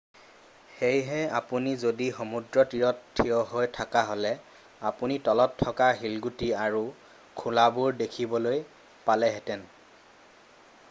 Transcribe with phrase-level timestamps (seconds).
[0.77, 4.31] সেয়ে আপুনি যদি সমুদ্ৰতীৰত থিয় হৈ থকাহ'লে
[4.91, 6.81] আপুনি তলত থকা শিলগুটি আৰু
[7.43, 8.63] খোলাবোৰ দেখিবলৈ
[9.11, 9.69] পালেহেঁতেন